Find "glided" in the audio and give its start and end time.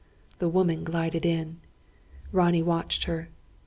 0.83-1.27